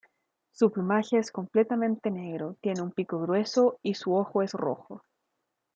Su 0.51 0.71
plumaje 0.71 1.19
es 1.19 1.29
completamente 1.31 2.09
negro, 2.09 2.57
tiene 2.59 2.81
un 2.81 2.89
pico 2.91 3.19
grueso 3.19 3.77
y 3.83 3.93
su 3.93 4.15
ojo 4.15 4.41
es 4.41 4.53
rojo. 4.53 5.03